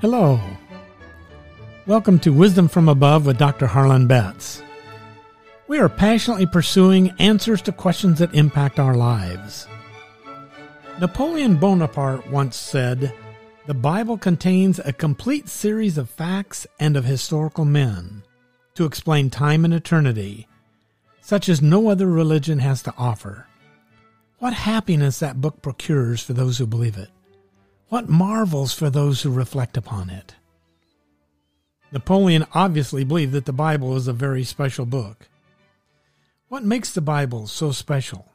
[0.00, 0.40] Hello.
[1.86, 3.66] Welcome to Wisdom from Above with Dr.
[3.66, 4.62] Harlan Betz.
[5.68, 9.68] We are passionately pursuing answers to questions that impact our lives.
[10.98, 13.12] Napoleon Bonaparte once said,
[13.66, 18.22] The Bible contains a complete series of facts and of historical men
[18.76, 20.48] to explain time and eternity,
[21.20, 23.48] such as no other religion has to offer.
[24.38, 27.10] What happiness that book procures for those who believe it.
[27.90, 30.36] What marvels for those who reflect upon it.
[31.90, 35.28] Napoleon obviously believed that the Bible is a very special book.
[36.46, 38.28] What makes the Bible so special?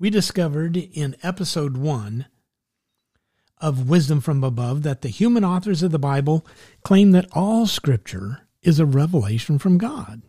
[0.00, 2.26] We discovered in episode 1
[3.60, 6.44] of Wisdom from Above that the human authors of the Bible
[6.82, 10.22] claim that all scripture is a revelation from God.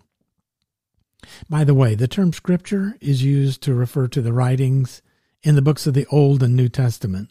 [1.49, 5.01] By the way, the term scripture is used to refer to the writings
[5.41, 7.29] in the books of the Old and New Testament.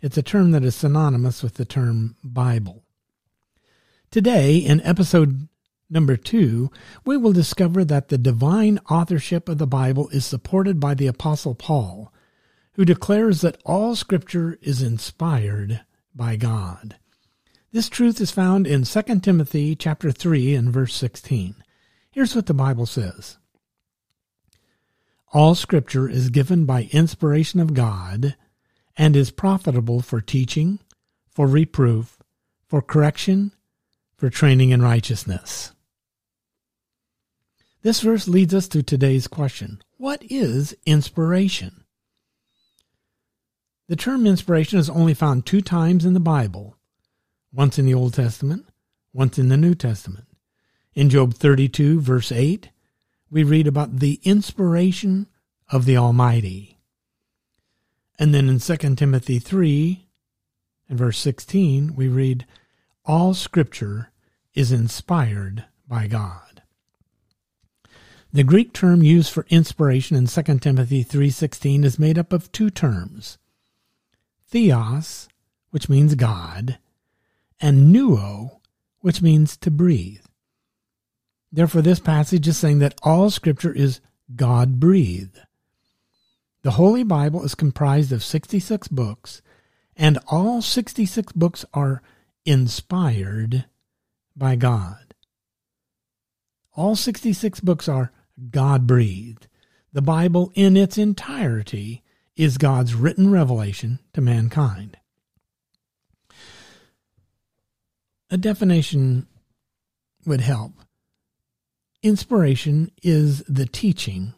[0.00, 2.84] It's a term that is synonymous with the term Bible.
[4.10, 5.48] Today, in episode
[5.88, 6.70] number two,
[7.04, 11.54] we will discover that the divine authorship of the Bible is supported by the Apostle
[11.54, 12.12] Paul,
[12.74, 15.80] who declares that all Scripture is inspired
[16.14, 16.96] by God.
[17.74, 21.56] This truth is found in 2 Timothy chapter 3 and verse 16.
[22.12, 23.38] Here's what the Bible says.
[25.32, 28.36] All scripture is given by inspiration of God
[28.96, 30.78] and is profitable for teaching,
[31.28, 32.18] for reproof,
[32.66, 33.52] for correction,
[34.16, 35.72] for training in righteousness.
[37.82, 41.84] This verse leads us to today's question What is inspiration?
[43.88, 46.78] The term inspiration is only found two times in the Bible
[47.52, 48.66] once in the Old Testament,
[49.12, 50.26] once in the New Testament.
[50.94, 52.70] In Job 32, verse 8,
[53.30, 55.26] we read about the inspiration
[55.70, 56.73] of the Almighty.
[58.18, 60.06] And then in 2 Timothy 3
[60.88, 62.46] and verse 16, we read,
[63.04, 64.12] All Scripture
[64.54, 66.62] is inspired by God.
[68.32, 72.68] The Greek term used for inspiration in 2 Timothy 3:16 is made up of two
[72.68, 73.38] terms.
[74.48, 75.28] Theos,
[75.70, 76.78] which means God,
[77.60, 78.60] and pneuo,
[78.98, 80.24] which means to breathe.
[81.52, 84.00] Therefore, this passage is saying that all Scripture is
[84.34, 85.38] God breathed.
[86.64, 89.42] The Holy Bible is comprised of 66 books,
[89.96, 92.00] and all 66 books are
[92.46, 93.66] inspired
[94.34, 95.14] by God.
[96.72, 98.12] All 66 books are
[98.50, 99.46] God breathed.
[99.92, 102.02] The Bible in its entirety
[102.34, 104.96] is God's written revelation to mankind.
[108.30, 109.26] A definition
[110.24, 110.72] would help.
[112.02, 114.32] Inspiration is the teaching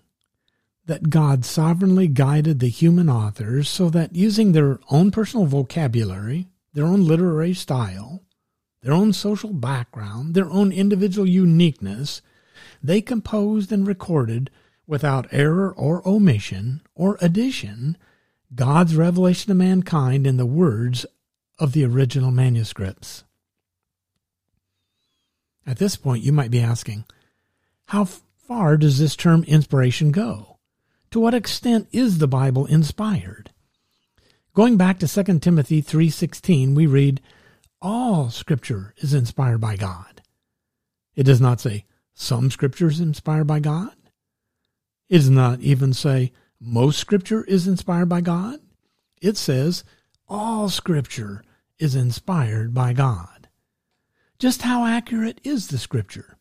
[0.86, 6.86] that God sovereignly guided the human authors so that using their own personal vocabulary, their
[6.86, 8.22] own literary style,
[8.82, 12.22] their own social background, their own individual uniqueness,
[12.82, 14.50] they composed and recorded
[14.86, 17.97] without error or omission or addition
[18.54, 21.04] God's revelation to mankind in the words
[21.58, 23.24] of the original manuscripts.
[25.66, 27.06] At this point, you might be asking,
[27.86, 30.55] how far does this term inspiration go?
[31.16, 33.50] To what extent is the Bible inspired?
[34.53, 37.22] Going back to 2 Timothy 3:16, we read,
[37.81, 40.21] "All scripture is inspired by God."
[41.15, 43.97] It does not say some scripture is inspired by God.
[45.09, 48.60] It does not even say most scripture is inspired by God.
[49.22, 49.84] It says
[50.28, 51.43] all scripture
[51.78, 53.48] is inspired by God.
[54.38, 56.37] Just how accurate is the scripture?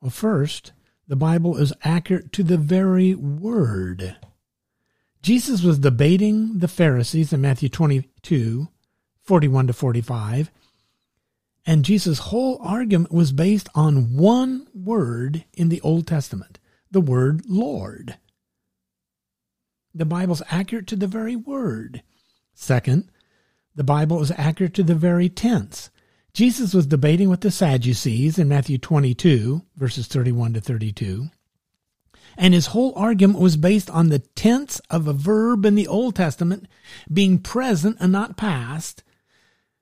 [0.00, 0.70] Well, first,
[1.08, 4.16] the Bible is accurate to the very word.
[5.22, 8.68] Jesus was debating the Pharisees in Matthew 22,
[9.22, 10.50] 41 to 45,
[11.64, 16.58] and Jesus' whole argument was based on one word in the Old Testament,
[16.90, 18.18] the word Lord.
[19.92, 22.02] The Bible's accurate to the very word.
[22.54, 23.10] Second,
[23.74, 25.90] the Bible is accurate to the very tense.
[26.36, 31.30] Jesus was debating with the Sadducees in Matthew 22, verses 31 to 32.
[32.36, 36.14] And his whole argument was based on the tense of a verb in the Old
[36.14, 36.68] Testament
[37.10, 39.02] being present and not past,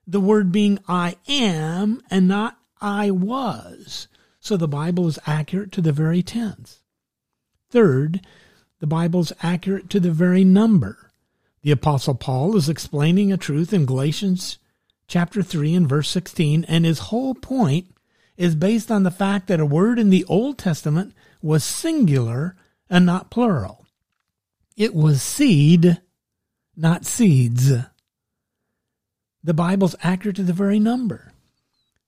[0.07, 4.07] the word being I am and not I was.
[4.39, 6.79] So the Bible is accurate to the very tense.
[7.69, 8.25] Third,
[8.79, 11.11] the Bible is accurate to the very number.
[11.63, 14.57] The Apostle Paul is explaining a truth in Galatians
[15.07, 17.87] chapter 3 and verse 16, and his whole point
[18.37, 22.55] is based on the fact that a word in the Old Testament was singular
[22.89, 23.85] and not plural.
[24.75, 26.01] It was seed,
[26.75, 27.71] not seeds.
[29.43, 31.31] the Bible's accurate to the very number.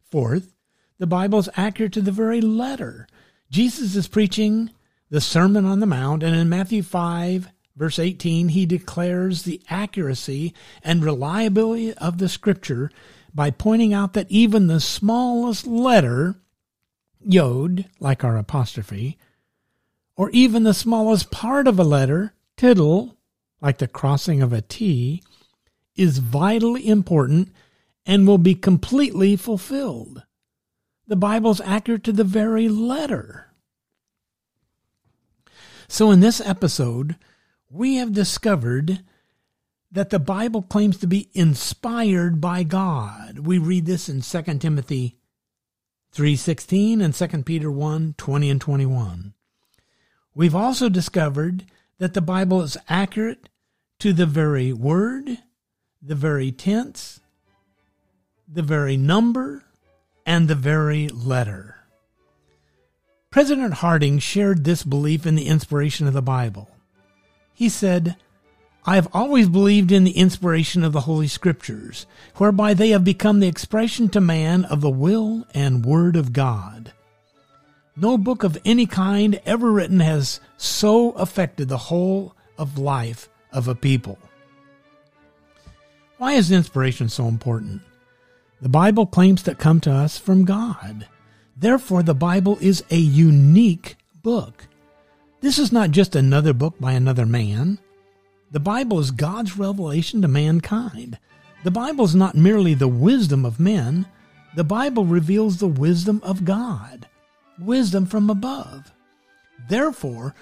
[0.10, 0.54] Fourth,
[0.98, 3.08] the Bible's accurate to the very letter.
[3.52, 4.72] Jesus is preaching
[5.10, 10.54] the Sermon on the Mount, and in Matthew 5, verse 18, he declares the accuracy
[10.84, 12.90] and reliability of the Scripture
[13.34, 16.36] by pointing out that even the smallest letter,
[17.24, 19.18] yod, like our apostrophe,
[20.16, 23.16] or even the smallest part of a letter, tittle,
[23.62, 25.22] like the crossing of a T,
[25.96, 27.52] is vitally important
[28.08, 30.24] and will be completely fulfilled.
[31.06, 33.54] The Bible's accurate to the very letter.
[35.88, 37.16] So, in this episode,
[37.70, 39.04] we have discovered
[39.92, 43.40] that the Bible claims to be inspired by God.
[43.40, 45.18] We read this in 2 Timothy
[46.14, 49.34] 3:16 and 2 Peter 1:20 and 21.
[50.34, 51.66] We've also discovered
[51.98, 53.50] that the Bible is accurate
[54.00, 55.40] to the very word,
[56.02, 57.20] the very tense,
[58.48, 59.64] the very number,
[60.26, 61.76] and the very letter.
[63.30, 66.70] President Harding shared this belief in the inspiration of the Bible.
[67.58, 68.18] He said,
[68.86, 72.06] I have always believed in the inspiration of the Holy Scriptures,
[72.36, 76.94] whereby they have become the expression to man of the will and word of God.
[77.96, 83.68] No book of any kind ever written has so affected the whole of life of
[83.68, 84.20] a people.
[86.20, 87.82] Why is inspiration so important?
[88.62, 91.08] The Bible claims to come to us from God.
[91.56, 94.68] Therefore, the Bible is a unique book.
[95.40, 97.78] This is not just another book by another man.
[98.52, 101.20] The Bible is God's revelation to mankind.
[101.64, 104.08] The Bible is not merely the wisdom of men,
[104.56, 107.08] the Bible reveals the wisdom of God,
[107.60, 108.92] wisdom from above.
[109.70, 110.34] Therefore,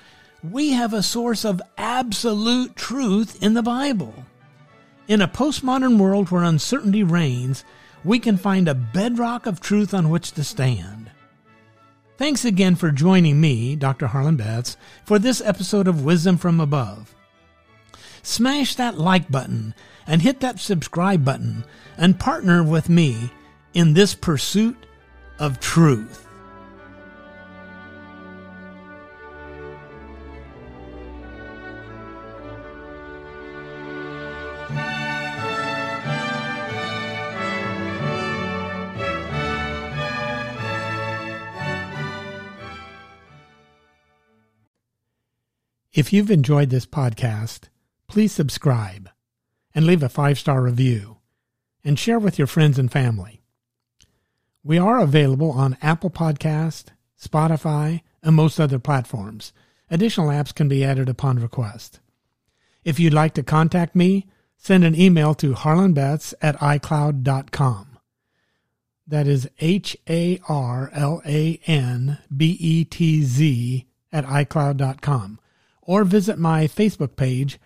[0.41, 4.13] we have a source of absolute truth in the Bible.
[5.07, 7.65] In a postmodern world where uncertainty reigns,
[8.03, 11.04] we can find a bedrock of truth on which to stand.
[12.17, 14.07] Thanks again for joining me, Dr.
[14.07, 17.13] Harlan Betz, for this episode of Wisdom from Above.
[18.23, 19.75] Smash that like button
[20.07, 21.65] and hit that subscribe button
[21.97, 23.31] and partner with me
[23.73, 24.77] in this pursuit
[25.39, 26.24] of truth.
[45.95, 47.69] If you've enjoyed this podcast,
[48.09, 49.09] please subscribe
[49.73, 51.19] and leave a five star review
[51.85, 53.45] and share with your friends and family.
[54.61, 56.87] We are available on Apple Podcast,
[57.17, 59.53] Spotify, and most other platforms.
[59.89, 62.01] Additional apps can be added upon request.
[62.83, 64.27] If you'd like to contact me,
[64.57, 67.99] send an email to harlanbetz at icloud.com.
[69.07, 75.39] That is H A R L A N B E T Z at icloud.com
[75.85, 77.59] or visit my Facebook page,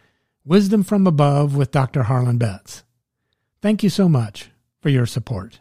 [0.46, 2.04] Wisdom from Above with Dr.
[2.04, 2.84] Harlan Betz.
[3.62, 4.52] Thank you so much
[4.82, 5.60] for your support.